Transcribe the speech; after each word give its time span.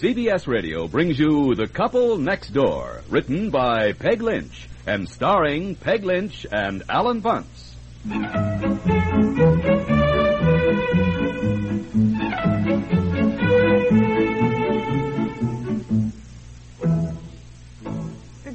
CBS 0.00 0.46
Radio 0.46 0.86
brings 0.86 1.18
you 1.18 1.54
The 1.54 1.66
Couple 1.66 2.18
Next 2.18 2.50
Door, 2.50 3.00
written 3.08 3.48
by 3.48 3.92
Peg 3.92 4.20
Lynch 4.20 4.68
and 4.86 5.08
starring 5.08 5.74
Peg 5.74 6.04
Lynch 6.04 6.44
and 6.52 6.82
Alan 6.90 7.20
Bunce. 7.20 7.74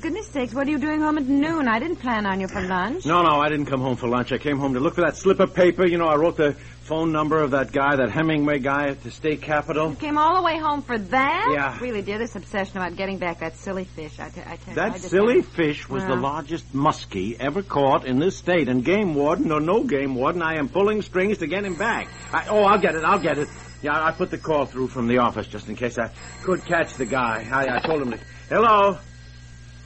Goodness 0.02 0.28
sakes, 0.28 0.54
what 0.54 0.68
are 0.68 0.72
you 0.72 0.80
doing 0.80 1.00
home 1.02 1.18
at 1.18 1.26
noon? 1.28 1.68
I 1.68 1.80
didn't 1.80 1.98
plan 1.98 2.26
on 2.26 2.40
you 2.42 2.48
for 2.48 2.62
lunch. 2.62 3.06
No, 3.06 3.22
no, 3.22 3.40
I 3.40 3.50
didn't 3.50 3.68
come 3.68 3.82
home 3.82 3.96
for 3.96 4.08
lunch. 4.08 4.32
I 4.32 4.38
came 4.38 4.58
home 4.58 4.74
to 4.74 4.80
look 4.80 4.96
for 4.96 5.02
that 5.02 5.16
slip 5.16 5.40
of 5.40 5.54
paper. 5.54 5.86
You 5.86 5.98
know, 5.98 6.08
I 6.08 6.16
wrote 6.16 6.38
the 6.38 6.54
phone 6.82 7.12
number 7.12 7.40
of 7.42 7.52
that 7.52 7.72
guy, 7.72 7.96
that 7.96 8.10
Hemingway 8.10 8.60
guy 8.60 8.88
at 8.90 9.04
the 9.04 9.12
state 9.12 9.42
capitol. 9.42 9.92
You 9.92 9.96
came 9.96 10.18
all 10.18 10.36
the 10.36 10.42
way 10.42 10.58
home 10.58 10.82
for 10.82 10.98
that? 10.98 11.50
Yeah. 11.54 11.78
Really, 11.80 12.02
dear, 12.02 12.18
this 12.18 12.36
obsession 12.36 12.78
about 12.78 12.96
getting 12.98 13.18
back 13.20 13.40
that 13.40 13.56
silly 13.56 13.86
fish. 13.86 14.20
I, 14.20 14.30
t- 14.30 14.42
I 14.42 14.56
tell 14.58 14.74
you, 14.74 14.82
I 14.82 14.90
That 14.90 14.94
just 14.96 15.10
silly 15.10 15.42
can't- 15.42 15.54
fish 15.54 15.88
was 15.88 16.04
the 16.04 16.14
uh-huh. 16.14 16.22
largest 16.22 16.74
muskie 16.74 17.38
ever 17.40 17.62
caught 17.62 18.06
in 18.06 18.20
this 18.20 18.36
state, 18.36 18.68
and 18.68 18.84
game 18.84 19.14
warden 19.14 19.52
or 19.52 19.60
no 19.62 19.84
game 19.84 20.16
warden, 20.16 20.42
I 20.42 20.56
am 20.56 20.68
pulling 20.68 21.02
strings 21.04 21.38
to 21.40 21.48
get 21.48 21.64
him 21.64 21.76
back. 21.76 22.08
I, 22.34 22.48
oh, 22.50 22.64
I'll 22.64 22.80
get 22.80 22.96
it, 22.96 23.04
I'll 23.04 23.20
get 23.20 23.38
it. 23.38 23.48
Yeah, 23.84 24.04
I 24.04 24.12
put 24.12 24.30
the 24.32 24.38
call 24.38 24.66
through 24.66 24.88
from 24.90 25.08
the 25.08 25.20
office 25.20 25.48
just 25.48 25.68
in 25.70 25.76
case 25.76 25.98
I 25.98 26.12
could 26.44 26.64
catch 26.66 26.96
the 26.96 27.06
guy. 27.06 27.48
I, 27.52 27.78
I 27.78 27.80
told 27.80 28.02
him 28.02 28.12
to. 28.12 28.20
Hello. 28.50 28.98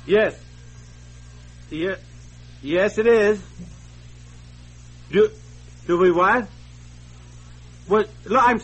Yes. 0.06 0.40
Yeah. 1.70 1.96
Yes, 2.62 2.98
it 2.98 3.08
is. 3.08 3.40
Do 5.12 5.30
do 5.88 5.98
we 5.98 6.12
what? 6.12 6.48
What? 7.88 8.10
Look, 8.26 8.42
I'm 8.44 8.62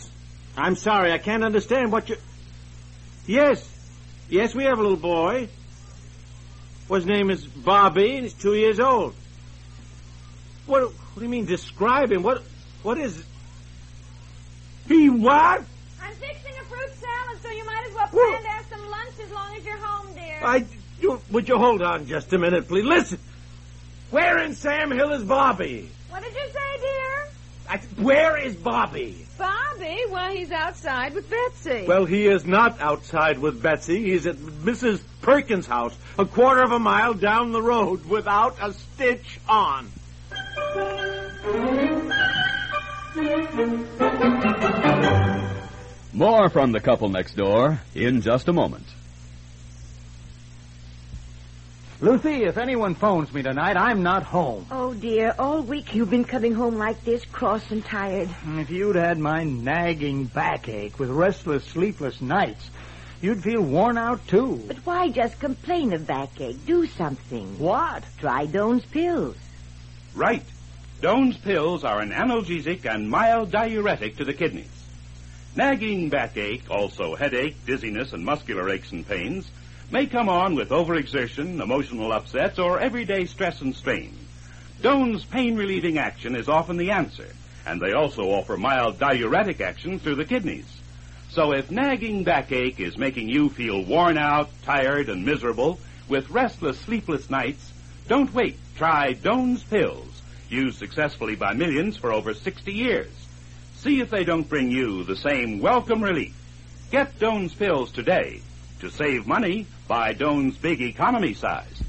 I'm 0.58 0.76
sorry, 0.76 1.12
I 1.12 1.18
can't 1.18 1.44
understand 1.44 1.92
what 1.92 2.10
you. 2.10 2.18
Yes, 3.28 3.68
yes, 4.30 4.56
we 4.56 4.64
have 4.66 4.80
a 4.80 4.82
little 4.82 4.98
boy. 4.98 5.48
Well, 6.90 7.00
his 7.00 7.08
name 7.08 7.30
is 7.30 7.46
Bobby, 7.46 8.16
and 8.16 8.24
he's 8.24 8.34
two 8.34 8.54
years 8.56 8.80
old. 8.80 9.14
What? 10.66 10.82
What 10.92 11.16
do 11.18 11.22
you 11.24 11.30
mean? 11.30 11.46
Describe 11.46 12.12
him. 12.12 12.24
What? 12.24 12.44
What 12.84 12.98
is? 12.98 13.24
He 14.88 15.10
what? 15.10 15.62
I'm 16.02 16.14
fixing 16.16 16.54
a 16.60 16.64
fruit 16.66 16.92
salad, 17.00 17.42
so 17.44 17.50
you 17.52 17.66
might 17.66 17.86
as 17.88 17.94
well 17.94 18.10
Well- 18.12 18.30
plan 18.30 18.42
to 18.44 18.50
have 18.50 18.66
some 18.70 18.90
lunch 18.90 19.14
as 19.24 19.32
long 19.32 19.56
as 19.56 19.64
you're 19.64 19.78
home, 19.78 20.14
dear. 20.16 20.40
I. 20.44 20.66
You, 21.02 21.20
would 21.32 21.50
you 21.50 21.58
hold 21.58 21.82
on 21.82 22.06
just 22.06 22.32
a 22.32 22.38
minute, 22.38 22.68
please? 22.68 22.86
Listen. 22.86 23.20
Where 24.12 24.38
in 24.40 24.56
Sam 24.56 24.92
Hill 24.92 25.12
is 25.14 25.24
Bobby? 25.24 25.90
What 26.10 26.22
did 26.22 26.34
you 26.34 26.48
say, 26.52 26.80
dear? 26.80 27.28
I, 27.70 27.78
where 28.02 28.38
is 28.38 28.56
Bobby? 28.56 29.26
Bobby? 29.38 29.98
Well, 30.10 30.32
he's 30.32 30.52
outside 30.52 31.16
with 31.16 31.30
Betsy. 31.30 31.86
Well, 31.88 32.06
he 32.06 32.28
is 32.28 32.46
not 32.46 32.80
outside 32.80 33.40
with 33.40 33.64
Betsy. 33.64 34.12
He's 34.12 34.28
at 34.28 34.36
Mrs. 34.36 35.02
Perkins' 35.22 35.66
house, 35.66 35.96
a 36.20 36.26
quarter 36.26 36.62
of 36.62 36.72
a 36.72 36.80
mile 36.80 37.14
down 37.14 37.52
the 37.52 37.62
road, 37.62 38.06
without 38.06 38.58
a 38.62 38.74
stitch 38.74 39.40
on. 39.50 39.90
More 46.14 46.50
from 46.50 46.74
The 46.74 46.80
Couple 46.80 47.10
Next 47.10 47.36
Door 47.36 47.82
in 47.96 48.22
just 48.22 48.48
a 48.48 48.54
moment. 48.54 48.86
Lucy, 52.02 52.46
if 52.46 52.58
anyone 52.58 52.96
phones 52.96 53.32
me 53.32 53.44
tonight, 53.44 53.78
I'm 53.78 54.02
not 54.02 54.24
home. 54.24 54.66
Oh, 54.72 54.92
dear. 54.96 55.36
All 55.38 55.62
week 55.62 55.94
you've 55.94 56.10
been 56.10 56.26
coming 56.26 56.56
home 56.56 56.80
like 56.80 57.04
this, 57.06 57.24
cross 57.26 57.70
and 57.70 57.86
tired. 57.86 58.28
If 58.56 58.72
you'd 58.72 58.96
had 58.96 59.20
my 59.20 59.44
nagging 59.44 60.26
backache 60.26 60.98
with 60.98 61.12
restless, 61.12 61.64
sleepless 61.64 62.20
nights, 62.20 62.72
you'd 63.22 63.44
feel 63.44 63.62
worn 63.62 64.00
out, 64.00 64.26
too. 64.28 64.64
But 64.68 64.78
why 64.78 65.10
just 65.10 65.40
complain 65.40 65.94
of 65.94 66.08
backache? 66.08 66.66
Do 66.66 66.88
something. 66.88 67.60
What? 67.60 68.04
Try 68.18 68.48
Doan's 68.48 68.86
pills. 68.86 69.38
Right. 70.16 70.44
Doan's 71.02 71.38
pills 71.38 71.84
are 71.84 72.00
an 72.00 72.10
analgesic 72.10 72.84
and 72.92 73.12
mild 73.12 73.52
diuretic 73.52 74.18
to 74.18 74.26
the 74.26 74.34
kidneys. 74.34 74.66
Nagging 75.56 76.10
backache, 76.10 76.64
also 76.68 77.14
headache, 77.14 77.64
dizziness, 77.68 78.12
and 78.12 78.26
muscular 78.26 78.68
aches 78.72 78.92
and 78.92 79.08
pains, 79.08 79.52
may 79.92 80.06
come 80.06 80.30
on 80.30 80.56
with 80.56 80.70
overexertion, 80.70 81.62
emotional 81.62 82.14
upsets, 82.14 82.58
or 82.58 82.80
everyday 82.80 83.26
stress 83.26 83.62
and 83.62 83.76
strain. 83.76 84.18
Doan's 84.82 85.26
pain 85.26 85.56
relieving 85.58 85.98
action 85.98 86.36
is 86.36 86.48
often 86.48 86.78
the 86.78 86.92
answer, 86.92 87.28
and 87.66 87.82
they 87.82 87.92
also 87.92 88.24
offer 88.32 88.58
mild 88.58 89.00
diuretic 89.00 89.60
action 89.60 90.00
through 90.00 90.16
the 90.16 90.26
kidneys. 90.26 90.82
So 91.30 91.54
if 91.54 91.72
nagging 91.72 92.24
backache 92.24 92.80
is 92.80 92.98
making 92.98 93.30
you 93.30 93.50
feel 93.50 93.84
worn 93.84 94.18
out, 94.18 94.50
tired, 94.64 95.10
and 95.10 95.26
miserable 95.26 95.80
with 96.08 96.30
restless, 96.30 96.80
sleepless 96.80 97.30
nights, 97.30 97.72
don't 98.08 98.34
wait. 98.34 98.58
Try 98.76 99.14
Doan's 99.14 99.64
pills, 99.64 100.22
used 100.50 100.80
successfully 100.80 101.36
by 101.36 101.54
millions 101.54 101.98
for 101.98 102.12
over 102.12 102.34
60 102.34 102.74
years. 102.74 103.12
See 103.78 104.00
if 104.00 104.10
they 104.10 104.24
don't 104.24 104.50
bring 104.50 104.72
you 104.72 105.04
the 105.04 105.16
same 105.16 105.60
welcome 105.60 106.04
relief. 106.04 106.36
Get 106.92 107.20
Doan's 107.20 107.54
pills 107.54 107.92
today. 107.92 108.42
To 108.82 108.90
save 108.90 109.28
money, 109.28 109.68
buy 109.92 110.14
Doan's 110.14 110.56
big 110.56 110.82
economy 110.82 111.34
size. 111.34 111.84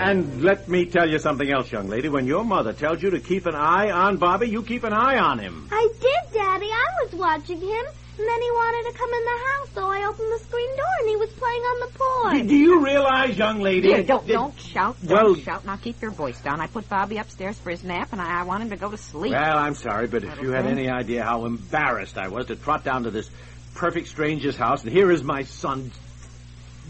And 0.00 0.42
let 0.42 0.68
me 0.68 0.86
tell 0.86 1.08
you 1.08 1.20
something 1.20 1.48
else, 1.48 1.70
young 1.70 1.86
lady. 1.86 2.08
When 2.08 2.26
your 2.26 2.44
mother 2.44 2.72
tells 2.72 3.00
you 3.04 3.10
to 3.10 3.20
keep 3.20 3.46
an 3.46 3.54
eye 3.54 3.92
on 3.92 4.16
Bobby, 4.16 4.48
you 4.48 4.64
keep 4.64 4.82
an 4.82 4.92
eye 4.92 5.18
on 5.18 5.38
him. 5.38 5.68
I 5.70 5.88
did, 6.00 6.32
Daddy. 6.34 6.66
I 6.66 7.04
was 7.04 7.12
watching 7.12 7.60
him, 7.60 7.84
and 8.22 8.30
then 8.30 8.40
he 8.40 8.50
wanted 8.52 8.92
to 8.92 8.98
come 8.98 9.12
in 9.12 9.24
the 9.24 9.38
house, 9.50 9.68
so 9.74 9.84
I 9.90 10.06
opened 10.08 10.30
the 10.32 10.38
screen 10.44 10.76
door, 10.76 10.86
and 11.00 11.08
he 11.08 11.16
was 11.16 11.30
playing 11.30 11.62
on 11.62 11.80
the 11.80 11.86
Do, 11.86 11.98
porch. 11.98 12.48
do 12.48 12.56
you 12.56 12.84
realize, 12.84 13.36
young 13.36 13.60
lady? 13.60 13.88
Dear, 13.88 14.02
don't, 14.04 14.26
that- 14.26 14.32
don't 14.32 14.60
shout. 14.60 14.96
Don't 15.04 15.10
Well- 15.24 15.34
shout. 15.34 15.64
Now 15.64 15.74
keep 15.76 16.00
your 16.00 16.12
voice 16.12 16.40
down. 16.40 16.60
I 16.60 16.68
put 16.68 16.88
Bobby 16.88 17.18
upstairs 17.18 17.58
for 17.58 17.70
his 17.70 17.82
nap, 17.82 18.10
and 18.12 18.20
I, 18.20 18.40
I 18.40 18.42
want 18.44 18.62
him 18.62 18.70
to 18.70 18.76
go 18.76 18.90
to 18.90 18.96
sleep. 18.96 19.32
Well, 19.32 19.58
I'm 19.58 19.74
sorry, 19.74 20.06
but 20.06 20.22
if 20.22 20.30
Little 20.30 20.44
you 20.44 20.50
had 20.52 20.66
any 20.66 20.88
idea 20.88 21.24
how 21.24 21.44
embarrassed 21.46 22.16
I 22.16 22.28
was 22.28 22.46
to 22.46 22.56
trot 22.56 22.84
down 22.84 23.02
to 23.04 23.10
this 23.10 23.28
perfect 23.74 24.06
stranger's 24.08 24.56
house, 24.56 24.84
and 24.84 24.92
here 24.92 25.10
is 25.10 25.24
my 25.24 25.42
son 25.42 25.90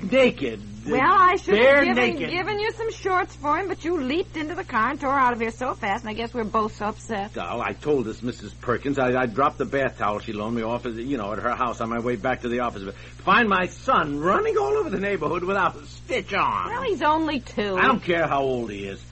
naked. 0.00 0.60
Well, 0.86 1.00
I 1.00 1.36
should 1.36 1.54
bare 1.54 1.76
have 1.76 1.96
given, 1.96 2.14
naked. 2.14 2.30
given 2.30 2.58
you 2.58 2.72
some 2.72 2.90
shorts 2.90 3.36
for 3.36 3.56
him, 3.56 3.68
but 3.68 3.84
you 3.84 4.00
leaped 4.00 4.36
into 4.36 4.56
the 4.56 4.64
car 4.64 4.90
and 4.90 5.00
tore 5.00 5.16
out 5.16 5.32
of 5.32 5.40
here 5.40 5.52
so 5.52 5.74
fast, 5.74 6.02
and 6.02 6.10
I 6.10 6.14
guess 6.14 6.34
we're 6.34 6.42
both 6.42 6.74
so 6.76 6.86
upset. 6.86 7.30
Oh, 7.36 7.60
I 7.60 7.72
told 7.72 8.06
this 8.06 8.20
Mrs. 8.20 8.52
Perkins 8.60 8.98
I, 8.98 9.14
I 9.20 9.26
dropped 9.26 9.58
the 9.58 9.64
bath 9.64 9.98
towel 9.98 10.18
she 10.18 10.32
loaned 10.32 10.56
me 10.56 10.62
off, 10.62 10.84
at, 10.84 10.94
you 10.94 11.16
know, 11.16 11.32
at 11.32 11.38
her 11.38 11.54
house 11.54 11.80
on 11.80 11.88
my 11.88 12.00
way 12.00 12.16
back 12.16 12.42
to 12.42 12.48
the 12.48 12.60
office. 12.60 12.82
But 12.82 12.94
find 12.94 13.48
my 13.48 13.66
son 13.66 14.18
running 14.18 14.56
all 14.58 14.76
over 14.76 14.90
the 14.90 14.98
neighborhood 14.98 15.44
without 15.44 15.76
a 15.76 15.86
stitch 15.86 16.34
on. 16.34 16.70
Well, 16.70 16.82
he's 16.82 17.02
only 17.02 17.38
two. 17.38 17.76
I 17.76 17.86
don't 17.86 18.02
care 18.02 18.26
how 18.26 18.42
old 18.42 18.70
he 18.70 18.86
is. 18.86 19.04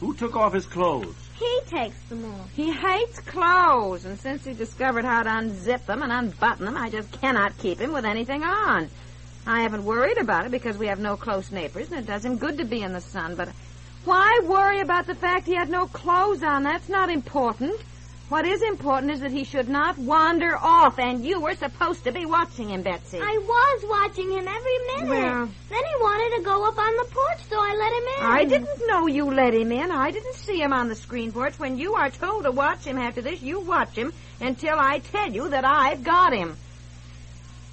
Who 0.00 0.14
took 0.14 0.36
off 0.36 0.52
his 0.52 0.66
clothes? 0.66 1.16
He 1.38 1.60
takes 1.66 1.98
them 2.08 2.24
off. 2.26 2.50
He 2.52 2.70
hates 2.70 3.20
clothes, 3.20 4.04
and 4.04 4.18
since 4.20 4.44
he 4.44 4.52
discovered 4.52 5.06
how 5.06 5.22
to 5.22 5.30
unzip 5.30 5.86
them 5.86 6.02
and 6.02 6.12
unbutton 6.12 6.66
them, 6.66 6.76
I 6.76 6.90
just 6.90 7.10
cannot 7.12 7.56
keep 7.56 7.78
him 7.78 7.92
with 7.92 8.04
anything 8.04 8.42
on. 8.42 8.90
I 9.46 9.62
haven't 9.62 9.84
worried 9.84 10.18
about 10.18 10.46
it 10.46 10.50
because 10.50 10.76
we 10.76 10.88
have 10.88 10.98
no 10.98 11.16
close 11.16 11.50
neighbors, 11.52 11.90
and 11.90 11.98
it 12.00 12.06
does 12.06 12.24
him 12.24 12.36
good 12.36 12.58
to 12.58 12.64
be 12.64 12.82
in 12.82 12.92
the 12.92 13.00
sun, 13.00 13.36
but 13.36 13.48
why 14.04 14.40
worry 14.44 14.80
about 14.80 15.06
the 15.06 15.14
fact 15.14 15.46
he 15.46 15.54
had 15.54 15.68
no 15.70 15.86
clothes 15.86 16.42
on? 16.42 16.62
That's 16.64 16.88
not 16.88 17.10
important. 17.10 17.80
What 18.28 18.44
is 18.44 18.60
important 18.62 19.12
is 19.12 19.20
that 19.20 19.30
he 19.30 19.44
should 19.44 19.68
not 19.68 19.96
wander 19.98 20.56
off, 20.56 20.98
and 20.98 21.24
you 21.24 21.40
were 21.40 21.54
supposed 21.54 22.02
to 22.04 22.12
be 22.12 22.26
watching 22.26 22.70
him, 22.70 22.82
Betsy. 22.82 23.20
I 23.20 23.38
was 23.38 23.84
watching 23.88 24.32
him 24.32 24.48
every 24.48 24.78
minute. 24.96 25.08
Well- 25.10 25.48
Then 25.70 25.78
he 25.84 25.94
wanted 26.02 26.36
to 26.38 26.42
go 26.42 26.66
up 26.66 26.76
on 26.76 26.96
the 26.96 27.04
porch, 27.04 27.38
so 27.48 27.56
I 27.56 27.72
let 27.76 27.92
him 27.92 28.08
in. 28.18 28.32
I 28.38 28.44
didn't 28.44 28.88
know 28.88 29.06
you 29.06 29.30
let 29.32 29.54
him 29.54 29.70
in. 29.70 29.92
I 29.92 30.10
didn't 30.10 30.34
see 30.34 30.60
him 30.60 30.72
on 30.72 30.88
the 30.88 30.96
screen 30.96 31.30
porch. 31.30 31.56
When 31.60 31.78
you 31.78 31.94
are 31.94 32.10
told 32.10 32.42
to 32.44 32.50
watch 32.50 32.84
him 32.84 32.98
after 32.98 33.22
this, 33.22 33.42
you 33.42 33.60
watch 33.60 33.94
him 33.94 34.12
until 34.40 34.76
I 34.76 34.98
tell 34.98 35.30
you 35.30 35.48
that 35.50 35.64
I've 35.64 36.02
got 36.02 36.32
him. 36.32 36.56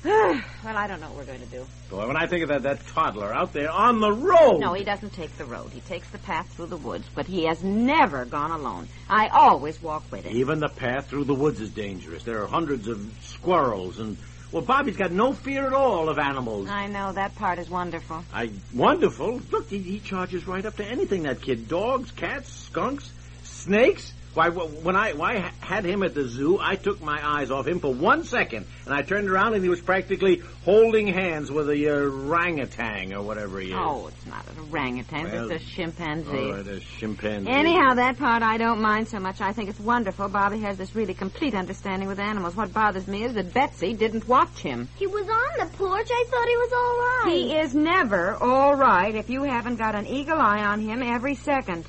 well, 0.06 0.44
I 0.66 0.86
don't 0.88 1.00
know 1.00 1.08
what 1.08 1.18
we're 1.20 1.26
going 1.26 1.40
to 1.40 1.46
do. 1.46 1.66
Boy, 1.90 2.08
when 2.08 2.18
I 2.18 2.28
think 2.28 2.44
of 2.44 2.50
that, 2.50 2.64
that 2.64 2.86
toddler 2.88 3.34
out 3.34 3.54
there 3.54 3.72
on 3.72 4.02
the 4.02 4.12
road. 4.12 4.60
No, 4.60 4.74
he 4.74 4.84
doesn't 4.84 5.14
take 5.14 5.38
the 5.38 5.46
road. 5.46 5.72
He 5.72 5.80
takes 5.82 6.10
the 6.10 6.18
path 6.18 6.50
through 6.54 6.66
the 6.66 6.78
woods, 6.78 7.08
but 7.16 7.26
he 7.26 7.46
has 7.46 7.64
never 7.64 8.26
gone 8.26 8.52
alone. 8.52 8.90
I 9.10 9.30
always 9.30 9.82
walk 9.82 10.04
with 10.12 10.26
him. 10.26 10.36
Even 10.36 10.60
the 10.60 10.68
path 10.68 11.08
through 11.08 11.24
the 11.24 11.34
woods 11.34 11.62
is 11.62 11.70
dangerous. 11.70 12.24
There 12.24 12.44
are 12.44 12.48
hundreds 12.48 12.88
of 12.88 13.00
squirrels 13.22 14.00
and. 14.00 14.18
Well, 14.52 14.62
Bobby's 14.62 14.98
got 14.98 15.12
no 15.12 15.34
fear 15.34 15.66
at 15.66 15.74
all 15.74 16.10
of 16.10 16.20
animals. 16.20 16.70
I 16.70 16.86
know 16.86 17.12
that 17.14 17.36
part 17.38 17.58
is 17.58 17.72
wonderful. 17.72 18.24
I 18.32 18.52
wonderful. 18.72 19.42
Look, 19.52 19.68
he, 19.68 19.80
he 19.80 20.00
charges 20.00 20.46
right 20.46 20.64
up 20.64 20.76
to 20.76 20.86
anything. 20.86 21.24
That 21.24 21.42
kid, 21.42 21.68
dogs, 21.68 22.12
cats, 22.12 22.50
skunks, 22.54 23.12
snakes. 23.42 24.14
Why, 24.33 24.50
when 24.50 24.95
I, 24.95 25.13
when 25.13 25.30
I 25.30 25.51
had 25.59 25.85
him 25.85 26.01
at 26.01 26.15
the 26.15 26.27
zoo, 26.27 26.57
I 26.59 26.75
took 26.75 27.01
my 27.01 27.19
eyes 27.24 27.51
off 27.51 27.68
him 27.68 27.80
for 27.80 27.94
one 27.94 28.24
second, 28.24 28.65
and 28.85 28.94
I 28.94 29.03
turned 29.03 29.30
around 29.30 29.53
and 29.53 29.63
he 29.63 29.69
was 29.69 29.80
practically 29.81 30.41
holding 30.65 31.06
hands 31.07 31.51
with 31.51 31.69
a 31.69 31.88
orangutan 31.88 33.13
or 33.13 33.21
whatever 33.21 33.59
he 33.59 33.69
is. 33.69 33.77
Oh, 33.77 34.07
it's 34.07 34.25
not 34.25 34.47
an 34.50 34.57
orangutan. 34.71 35.25
Well, 35.25 35.51
it's 35.51 35.63
a 35.63 35.65
chimpanzee. 35.75 36.31
Oh, 36.31 36.59
it 36.59 36.68
is 36.68 36.83
chimpanzee. 36.83 37.50
Anyhow, 37.50 37.94
that 37.94 38.18
part 38.18 38.41
I 38.41 38.57
don't 38.57 38.81
mind 38.81 39.07
so 39.07 39.19
much. 39.19 39.39
I 39.39 39.53
think 39.53 39.69
it's 39.69 39.80
wonderful. 39.80 40.27
Bobby 40.30 40.59
has 40.62 40.77
this 40.77 40.95
really 40.95 41.13
complete 41.13 41.53
understanding 41.53 42.07
with 42.07 42.19
animals. 42.19 42.56
What 42.56 42.74
bothers 42.74 43.07
me 43.07 43.24
is 43.24 43.35
that 43.35 43.53
Betsy 43.53 43.94
didn't 43.94 44.27
watch 44.27 44.57
him. 44.59 44.88
He 44.97 45.06
was 45.06 45.27
on 45.30 45.59
the 45.59 45.77
porch. 45.77 46.07
I 46.09 46.25
thought 46.30 46.47
he 46.47 46.56
was 46.56 46.74
all 46.74 46.97
right. 46.97 47.35
He 47.35 47.56
is 47.56 47.75
never 47.75 48.33
all 48.35 48.75
right 48.75 49.13
if 49.13 49.30
you 49.30 49.44
haven't 49.44 49.75
got 49.75 49.94
an 49.94 50.07
eagle 50.07 50.39
eye 50.39 50.63
on 50.63 50.80
him 50.80 51.03
every 51.03 51.35
second. 51.35 51.85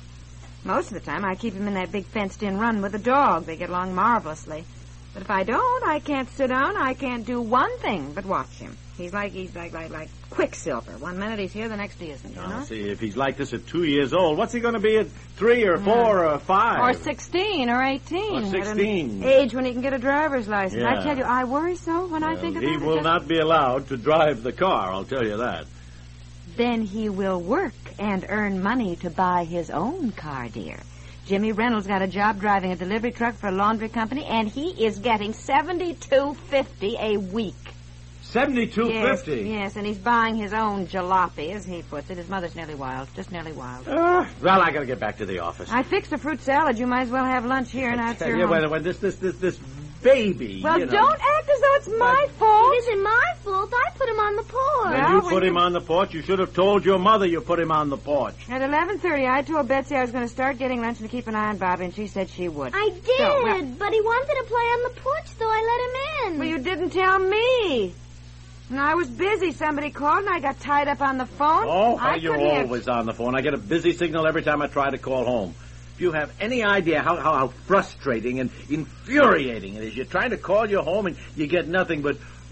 Most 0.65 0.87
of 0.87 0.93
the 0.95 0.99
time, 0.99 1.23
I 1.23 1.35
keep 1.35 1.53
him 1.53 1.67
in 1.67 1.75
that 1.75 1.91
big 1.91 2.05
fenced-in 2.05 2.57
run 2.57 2.81
with 2.81 2.91
the 2.91 2.99
dog. 2.99 3.45
They 3.45 3.55
get 3.55 3.69
along 3.69 3.93
marvelously. 3.93 4.65
But 5.13 5.21
if 5.21 5.29
I 5.29 5.43
don't, 5.43 5.83
I 5.87 5.99
can't 5.99 6.27
sit 6.31 6.47
down. 6.47 6.75
I 6.75 6.95
can't 6.95 7.25
do 7.25 7.39
one 7.39 7.77
thing 7.77 8.13
but 8.13 8.25
watch 8.25 8.49
him. 8.57 8.75
He's 8.97 9.13
like 9.13 9.33
he's 9.33 9.55
like 9.55 9.73
like 9.73 9.91
like 9.91 10.09
Quicksilver. 10.29 10.97
One 10.97 11.19
minute 11.19 11.37
he's 11.37 11.53
here, 11.53 11.69
the 11.69 11.77
next 11.77 11.99
he 11.99 12.09
isn't. 12.09 12.31
You 12.31 12.35
Now, 12.35 12.59
know? 12.59 12.63
see, 12.63 12.89
if 12.89 12.99
he's 12.99 13.15
like 13.15 13.37
this 13.37 13.53
at 13.53 13.67
two 13.67 13.83
years 13.83 14.13
old, 14.13 14.37
what's 14.37 14.53
he 14.53 14.59
going 14.59 14.73
to 14.73 14.79
be 14.79 14.97
at 14.97 15.07
three 15.35 15.65
or 15.65 15.77
mm. 15.77 15.85
four 15.85 16.25
or 16.25 16.39
five? 16.39 16.81
Or 16.81 16.93
16 16.93 17.69
or 17.69 17.81
18. 17.81 18.43
Or 18.43 18.49
16. 18.49 19.23
Age 19.23 19.53
when 19.53 19.65
he 19.65 19.73
can 19.73 19.81
get 19.81 19.93
a 19.93 19.97
driver's 19.97 20.47
license. 20.47 20.83
I 20.83 21.03
tell 21.03 21.17
you, 21.17 21.23
I 21.23 21.43
worry 21.43 21.75
so 21.75 22.07
when 22.07 22.23
I 22.23 22.35
think 22.37 22.57
of 22.57 22.63
it. 22.63 22.69
he 22.69 22.77
will 22.77 22.95
just- 22.95 23.03
not 23.03 23.27
be 23.27 23.37
allowed 23.37 23.89
to 23.89 23.97
drive 23.97 24.43
the 24.43 24.53
car, 24.53 24.91
I'll 24.91 25.05
tell 25.05 25.23
you 25.23 25.37
that. 25.37 25.65
Then 26.55 26.81
he 26.81 27.09
will 27.09 27.41
work 27.41 27.73
and 27.99 28.25
earn 28.29 28.61
money 28.61 28.95
to 28.97 29.09
buy 29.09 29.43
his 29.43 29.69
own 29.69 30.11
car, 30.11 30.47
dear. 30.49 30.79
Jimmy 31.25 31.51
Reynolds 31.51 31.87
got 31.87 32.01
a 32.01 32.07
job 32.07 32.39
driving 32.39 32.71
a 32.71 32.75
delivery 32.75 33.11
truck 33.11 33.35
for 33.35 33.47
a 33.47 33.51
laundry 33.51 33.89
company, 33.89 34.25
and 34.25 34.47
he 34.47 34.85
is 34.85 34.99
getting 34.99 35.33
seventy-two 35.33 36.35
fifty 36.49 36.95
a 36.99 37.17
week. 37.17 37.55
Seventy-two 38.21 38.89
Yes, 38.89 39.25
yes, 39.27 39.75
and 39.75 39.87
he's 39.87 39.97
buying 39.97 40.35
his 40.35 40.53
own 40.53 40.87
jalopy, 40.87 41.53
as 41.53 41.65
he 41.65 41.81
puts 41.83 42.09
it. 42.09 42.17
His 42.17 42.27
mother's 42.27 42.55
nearly 42.55 42.75
wild, 42.75 43.07
just 43.15 43.31
nearly 43.31 43.53
wild. 43.53 43.87
Ah, 43.87 44.29
well, 44.41 44.61
I 44.61 44.71
got 44.71 44.81
to 44.81 44.85
get 44.85 44.99
back 44.99 45.17
to 45.17 45.25
the 45.25 45.39
office. 45.39 45.69
I 45.71 45.83
fixed 45.83 46.11
a 46.11 46.17
fruit 46.17 46.41
salad. 46.41 46.77
You 46.77 46.85
might 46.85 47.03
as 47.03 47.09
well 47.09 47.25
have 47.25 47.45
lunch 47.45 47.71
here, 47.71 47.89
it's 47.91 48.19
your 48.21 48.35
yeah, 48.35 48.41
home. 48.43 48.51
when, 48.51 48.69
when 48.69 48.83
this 48.83 48.97
this 48.99 49.15
this 49.15 49.37
this 49.37 49.57
baby. 50.05 50.61
Well, 50.63 50.79
you 50.79 50.85
know, 50.85 50.91
don't 50.91 51.19
act 51.19 51.49
as 51.49 51.59
though 51.61 51.75
it's 51.75 51.87
my 51.89 52.27
fault. 52.37 52.73
It 52.73 52.77
isn't 52.77 53.03
my 53.03 53.33
fault. 53.43 53.73
I 53.73 53.89
put 53.97 54.07
him 54.07 54.19
on 54.19 54.35
the 54.35 54.43
porch. 54.43 54.85
When 54.85 55.01
Well, 55.01 55.13
you 55.15 55.21
put 55.29 55.43
him 55.43 55.57
on 55.57 55.73
the 55.73 55.81
porch, 55.81 56.13
you 56.13 56.21
should 56.21 56.39
have 56.39 56.53
told 56.53 56.85
your 56.85 56.99
mother 56.99 57.25
you 57.25 57.41
put 57.41 57.59
him 57.59 57.71
on 57.71 57.89
the 57.89 57.97
porch. 57.97 58.35
At 58.49 58.61
11.30, 58.61 59.29
I 59.29 59.41
told 59.41 59.67
Betsy 59.67 59.95
I 59.95 60.01
was 60.01 60.11
going 60.11 60.23
to 60.23 60.29
start 60.31 60.59
getting 60.59 60.81
lunch 60.81 60.99
and 60.99 61.09
to 61.09 61.15
keep 61.15 61.27
an 61.27 61.35
eye 61.35 61.49
on 61.49 61.57
Bobby, 61.57 61.85
and 61.85 61.93
she 61.93 62.07
said 62.07 62.29
she 62.29 62.47
would. 62.47 62.73
I 62.75 62.89
did, 62.89 63.17
So, 63.17 63.43
well- 63.43 63.65
but 63.79 63.91
he 63.91 64.01
wanted 64.01 64.35
to 64.35 64.43
play 64.47 64.63
on 64.75 64.83
the 64.83 65.01
porch, 65.01 65.27
so 65.39 65.45
I 65.45 65.59
let 65.71 66.29
him 66.29 66.33
in. 66.33 66.39
Well, 66.39 66.47
you 66.47 66.59
didn't 66.59 66.91
tell 66.91 67.19
me. 67.19 67.93
And 68.69 68.79
I 68.79 68.95
was 68.95 69.07
busy. 69.09 69.51
Somebody 69.51 69.91
called, 69.91 70.19
and 70.25 70.29
I 70.29 70.39
got 70.39 70.59
tied 70.59 70.87
up 70.87 70.99
on 71.01 71.17
the 71.19 71.27
phone. 71.27 71.65
Oh, 71.67 71.97
I 71.97 72.15
you're 72.15 72.35
couldn't 72.35 72.63
always 72.65 72.87
on 72.87 73.05
the 73.05 73.13
phone. 73.13 73.35
I 73.35 73.41
get 73.41 73.53
a 73.53 73.57
busy 73.59 73.93
signal 73.93 74.25
every 74.25 74.41
time 74.41 74.61
I 74.61 74.67
try 74.67 74.89
to 74.89 74.97
call 74.97 75.23
home. 75.23 75.53
You 75.97 76.11
have 76.11 76.31
any 76.39 76.63
idea 76.63 77.01
how, 77.01 77.15
how, 77.15 77.33
how 77.33 77.47
frustrating 77.67 78.39
and 78.39 78.51
infuriating 78.69 79.75
it 79.75 79.83
is, 79.83 79.95
you're 79.95 80.05
trying 80.05 80.31
to 80.31 80.37
call 80.37 80.69
your 80.69 80.83
home 80.83 81.05
and 81.07 81.17
you 81.35 81.47
get 81.47 81.67
nothing 81.67 82.01
but. 82.01 82.17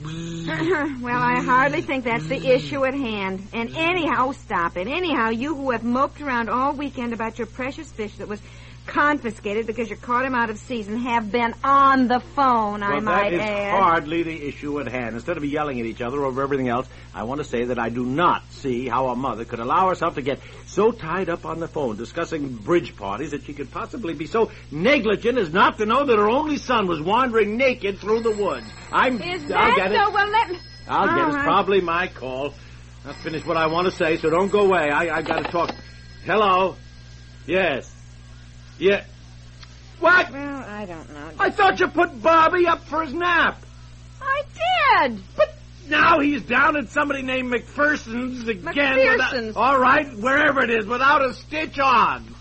well, 0.00 1.20
I 1.20 1.42
hardly 1.42 1.82
think 1.82 2.04
that's 2.04 2.26
the 2.26 2.46
issue 2.46 2.84
at 2.84 2.94
hand. 2.94 3.48
And 3.52 3.76
anyhow, 3.76 4.32
stop 4.32 4.76
it. 4.76 4.86
Anyhow, 4.86 5.30
you 5.30 5.56
who 5.56 5.72
have 5.72 5.82
moped 5.82 6.20
around 6.20 6.48
all 6.48 6.72
weekend 6.72 7.12
about 7.12 7.38
your 7.38 7.48
precious 7.48 7.90
fish 7.90 8.16
that 8.16 8.28
was 8.28 8.40
confiscated 8.88 9.66
because 9.66 9.88
you 9.88 9.96
caught 9.96 10.24
him 10.24 10.34
out 10.34 10.50
of 10.50 10.58
season 10.58 10.96
have 10.98 11.30
been 11.30 11.54
on 11.62 12.08
the 12.08 12.20
phone, 12.34 12.82
I 12.82 12.94
well, 12.94 13.02
might 13.02 13.30
that 13.30 13.32
is 13.34 13.70
hardly 13.70 14.22
the 14.22 14.48
issue 14.48 14.80
at 14.80 14.88
hand. 14.88 15.14
Instead 15.14 15.36
of 15.36 15.44
yelling 15.44 15.78
at 15.78 15.86
each 15.86 16.00
other 16.00 16.24
over 16.24 16.42
everything 16.42 16.68
else, 16.68 16.88
I 17.14 17.24
want 17.24 17.38
to 17.38 17.44
say 17.44 17.66
that 17.66 17.78
I 17.78 17.90
do 17.90 18.04
not 18.04 18.42
see 18.50 18.88
how 18.88 19.08
a 19.08 19.16
mother 19.16 19.44
could 19.44 19.60
allow 19.60 19.88
herself 19.88 20.14
to 20.16 20.22
get 20.22 20.40
so 20.66 20.90
tied 20.90 21.28
up 21.28 21.44
on 21.44 21.60
the 21.60 21.68
phone 21.68 21.96
discussing 21.96 22.54
bridge 22.56 22.96
parties 22.96 23.30
that 23.30 23.44
she 23.44 23.52
could 23.52 23.70
possibly 23.70 24.14
be 24.14 24.26
so 24.26 24.50
negligent 24.70 25.38
as 25.38 25.52
not 25.52 25.78
to 25.78 25.86
know 25.86 26.04
that 26.04 26.18
her 26.18 26.28
only 26.28 26.56
son 26.56 26.88
was 26.88 27.00
wandering 27.00 27.56
naked 27.56 27.98
through 27.98 28.22
the 28.22 28.32
woods. 28.32 28.66
I'm. 28.90 29.20
Is 29.20 29.42
I'll 29.44 29.48
that 29.48 29.76
get 29.76 29.92
so? 29.92 30.08
it. 30.08 30.14
Well, 30.14 30.28
let 30.28 30.50
me... 30.50 30.58
I'll 30.88 31.06
get 31.06 31.18
All 31.18 31.30
it. 31.30 31.34
It's 31.34 31.44
probably 31.44 31.80
my 31.82 32.08
call. 32.08 32.54
I'll 33.04 33.12
finish 33.12 33.44
what 33.44 33.56
I 33.56 33.66
want 33.66 33.86
to 33.86 33.92
say, 33.92 34.16
so 34.16 34.30
don't 34.30 34.50
go 34.50 34.60
away. 34.60 34.90
I, 34.90 35.18
I 35.18 35.22
got 35.22 35.44
to 35.44 35.50
talk. 35.50 35.74
Hello. 36.24 36.76
Yes. 37.46 37.97
Yeah. 38.78 39.04
What? 40.00 40.30
Well, 40.30 40.64
I 40.68 40.86
don't 40.86 41.12
know. 41.12 41.30
I 41.38 41.50
thought 41.50 41.80
you 41.80 41.88
put 41.88 42.22
Bobby 42.22 42.66
up 42.66 42.84
for 42.84 43.02
his 43.04 43.12
nap. 43.12 43.60
I 44.22 44.42
did. 45.08 45.20
But 45.36 45.54
now 45.88 46.20
he's 46.20 46.42
down 46.42 46.76
at 46.76 46.88
somebody 46.90 47.22
named 47.22 47.52
McPherson's 47.52 48.46
again. 48.46 48.64
McPherson's. 48.98 49.46
without- 49.48 49.56
all 49.56 49.78
right, 49.78 50.06
wherever 50.16 50.62
it 50.62 50.70
is, 50.70 50.86
without 50.86 51.24
a 51.24 51.34
stitch 51.34 51.78
on. 51.78 52.34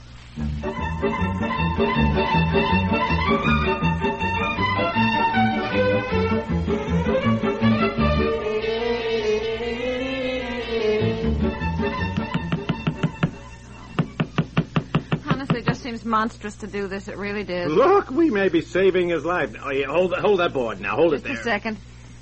It 15.57 15.65
just 15.65 15.81
seems 15.81 16.06
monstrous 16.06 16.56
to 16.57 16.68
do 16.68 16.88
this. 16.88 17.07
It 17.07 17.18
really 17.18 17.44
does. 17.44 17.71
Look, 17.71 18.09
we 18.09 18.30
may 18.30 18.50
be 18.50 18.62
saving 18.62 19.09
his 19.09 19.25
life. 19.25 19.56
Oh, 19.62 19.71
yeah, 19.71 19.88
hold, 19.88 20.13
hold 20.13 20.39
that 20.39 20.54
board 20.54 20.80
now. 20.80 20.95
Hold 20.95 21.12
Just 21.12 21.25
it 21.25 21.27
there. 21.27 21.36
Just 21.36 21.48
a 21.48 21.51
second. 21.51 21.77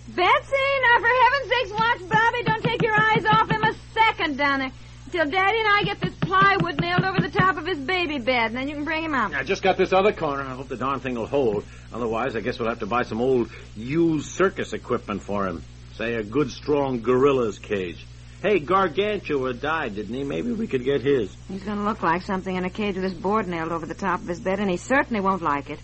Betsy, 0.07 0.55
now 0.83 0.99
for 0.99 1.07
heaven's 1.07 1.51
sakes, 1.51 1.71
watch 1.71 2.09
Bobby. 2.09 2.43
Don't 2.43 2.63
take 2.63 2.81
your 2.81 2.99
eyes 2.99 3.25
off 3.25 3.49
him 3.49 3.63
a 3.63 3.73
second 3.93 4.37
down 4.37 4.59
there. 4.59 4.71
Till 5.11 5.29
Daddy 5.29 5.59
and 5.59 5.67
I 5.67 5.83
get 5.83 5.99
this 6.01 6.13
plywood 6.15 6.79
nailed 6.79 7.03
over 7.03 7.19
the 7.19 7.29
top 7.29 7.57
of 7.57 7.65
his 7.65 7.77
baby 7.77 8.19
bed, 8.19 8.47
and 8.47 8.55
then 8.55 8.67
you 8.67 8.75
can 8.75 8.85
bring 8.85 9.03
him 9.03 9.13
out. 9.13 9.33
I 9.33 9.43
just 9.43 9.61
got 9.61 9.77
this 9.77 9.93
other 9.93 10.11
corner. 10.11 10.43
I 10.43 10.55
hope 10.55 10.67
the 10.67 10.77
darn 10.77 10.99
thing 10.99 11.15
will 11.15 11.27
hold. 11.27 11.63
Otherwise, 11.93 12.35
I 12.35 12.41
guess 12.41 12.59
we'll 12.59 12.69
have 12.69 12.79
to 12.79 12.85
buy 12.85 13.03
some 13.03 13.21
old 13.21 13.49
used 13.75 14.31
circus 14.31 14.73
equipment 14.73 15.21
for 15.21 15.47
him. 15.47 15.63
Say 15.97 16.15
a 16.15 16.23
good, 16.23 16.51
strong 16.51 17.01
gorilla's 17.01 17.59
cage. 17.59 18.05
Hey, 18.45 18.59
Gargantua 18.59 19.55
died, 19.55 19.95
didn't 19.95 20.13
he? 20.13 20.23
Maybe 20.23 20.51
we 20.51 20.67
could 20.67 20.83
get 20.83 21.01
his. 21.01 21.35
He's 21.47 21.63
going 21.63 21.79
to 21.79 21.83
look 21.83 22.03
like 22.03 22.21
something 22.21 22.55
in 22.55 22.63
a 22.63 22.69
cage 22.69 22.93
with 22.93 23.03
his 23.03 23.15
board 23.15 23.47
nailed 23.47 23.71
over 23.71 23.87
the 23.87 23.95
top 23.95 24.21
of 24.21 24.27
his 24.27 24.39
bed, 24.39 24.59
and 24.59 24.69
he 24.69 24.77
certainly 24.77 25.19
won't 25.19 25.41
like 25.41 25.71
it. 25.71 25.79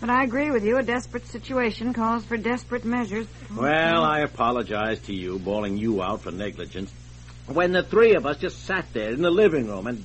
But 0.00 0.10
I 0.10 0.24
agree 0.24 0.50
with 0.50 0.64
you. 0.64 0.78
A 0.78 0.82
desperate 0.82 1.28
situation 1.28 1.92
calls 1.92 2.24
for 2.24 2.36
desperate 2.36 2.84
measures. 2.84 3.28
Well, 3.56 4.02
I 4.02 4.18
apologize 4.22 4.98
to 5.02 5.14
you, 5.14 5.38
bawling 5.38 5.76
you 5.76 6.02
out 6.02 6.22
for 6.22 6.32
negligence. 6.32 6.92
When 7.46 7.70
the 7.70 7.84
three 7.84 8.16
of 8.16 8.26
us 8.26 8.38
just 8.38 8.64
sat 8.64 8.92
there 8.92 9.12
in 9.12 9.22
the 9.22 9.30
living 9.30 9.68
room 9.68 9.86
and 9.86 10.02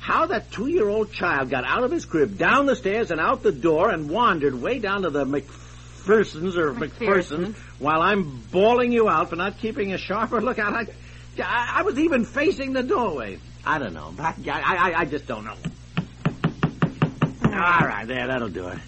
how 0.00 0.26
that 0.26 0.50
two-year-old 0.50 1.12
child 1.12 1.50
got 1.50 1.64
out 1.64 1.84
of 1.84 1.92
his 1.92 2.04
crib, 2.04 2.36
down 2.36 2.66
the 2.66 2.74
stairs 2.74 3.12
and 3.12 3.20
out 3.20 3.44
the 3.44 3.52
door 3.52 3.90
and 3.90 4.10
wandered 4.10 4.60
way 4.60 4.80
down 4.80 5.02
to 5.02 5.10
the 5.10 5.24
McPhersons 5.24 6.56
or 6.56 6.74
McPherson. 6.74 6.88
McPhersons 6.98 7.54
while 7.78 8.02
I'm 8.02 8.40
bawling 8.50 8.90
you 8.90 9.08
out 9.08 9.30
for 9.30 9.36
not 9.36 9.58
keeping 9.58 9.92
a 9.92 9.98
sharper 9.98 10.40
lookout. 10.40 10.74
I, 10.74 10.86
I, 11.40 11.78
I 11.78 11.82
was 11.82 11.98
even 11.98 12.24
facing 12.24 12.72
the 12.72 12.82
doorway. 12.82 13.38
I 13.64 13.78
don't 13.78 13.94
know. 13.94 14.14
I, 14.18 14.34
I, 14.46 15.00
I 15.00 15.04
just 15.04 15.26
don't 15.26 15.44
know. 15.44 15.56
All 17.44 17.86
right, 17.86 18.06
there, 18.06 18.26
that'll 18.28 18.48
do 18.48 18.68
it. 18.68 18.78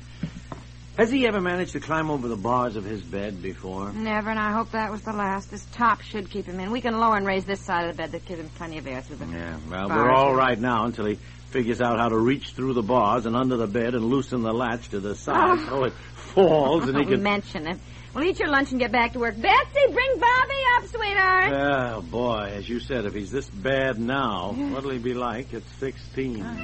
Has 0.97 1.11
he 1.11 1.27
ever 1.27 1.41
managed 1.41 1.73
to 1.73 1.81
climb 1.81 2.11
over 2.11 2.29
the 2.29 2.37
bars 2.37 2.77
of 2.77 2.85
his 2.85 3.01
bed 3.01 3.41
before? 3.41 3.93
Never, 3.93 4.31
and 4.31 4.39
I 4.39 4.53
hope 4.53 4.73
that 4.73 4.91
was 4.91 5.03
the 5.03 5.13
last. 5.13 5.51
This 5.51 5.65
top 5.73 6.03
should 6.03 6.31
keep 6.31 6.45
him 6.45 6.61
in. 6.61 6.71
We 6.71 6.81
can 6.81 6.99
lower 6.99 7.17
and 7.17 7.27
raise 7.27 7.45
this 7.45 7.61
side 7.61 7.89
of 7.89 7.97
the 7.97 8.03
bed 8.03 8.13
to 8.13 8.19
give 8.19 8.39
him 8.39 8.51
plenty 8.51 8.79
of 8.79 8.87
air 8.87 9.01
through 9.01 9.17
the... 9.17 9.27
Yeah, 9.27 9.57
well, 9.71 9.89
Bars, 9.89 9.99
we're 9.99 10.11
all 10.11 10.35
right 10.35 10.59
now 10.59 10.85
until 10.85 11.07
he 11.07 11.19
figures 11.51 11.81
out 11.81 11.99
how 11.99 12.09
to 12.09 12.19
reach 12.19 12.51
through 12.53 12.75
the 12.75 12.83
bars 12.83 13.27
and 13.27 13.35
under 13.35 13.57
the 13.57 13.67
bed 13.67 13.95
and 13.95 14.05
loosen 14.05 14.43
the 14.43 14.53
latch 14.53 14.91
to 14.91 15.01
the 15.01 15.15
side 15.15 15.37
ah. 15.37 15.57
Oh. 15.59 15.69
so 15.69 15.85
it 15.85 15.93
falls 16.15 16.89
and 16.89 16.97
he 16.97 17.05
can. 17.05 17.11
Don't 17.11 17.15
can. 17.15 17.23
mention 17.23 17.67
it. 17.67 17.79
Well, 18.15 18.25
eat 18.25 18.41
your 18.41 18.49
lunch 18.49 18.73
and 18.73 18.81
get 18.81 18.91
back 18.91 19.13
to 19.13 19.21
work. 19.21 19.41
Betsy, 19.41 19.93
bring 19.93 20.19
Bobby 20.19 20.55
up, 20.77 20.87
sweetheart. 20.87 21.53
Oh, 21.53 22.03
boy, 22.03 22.53
as 22.55 22.69
you 22.69 22.81
said, 22.81 23.05
if 23.05 23.15
he's 23.15 23.31
this 23.31 23.49
bad 23.49 24.01
now, 24.01 24.53
what'll 24.53 24.91
he 24.91 24.99
be 24.99 25.15
like 25.15 25.55
at 25.55 25.63
16? 25.79 26.43
Uh. 26.43 26.57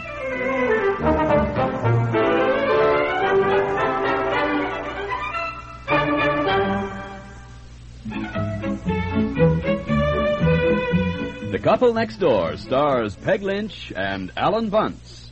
The 11.53 11.61
Couple 11.63 11.95
Next 11.95 12.17
Door 12.17 12.57
stars 12.57 13.15
Peg 13.17 13.43
Lynch 13.43 13.93
and 13.95 14.33
Alan 14.37 14.69
Bunce. 14.69 15.26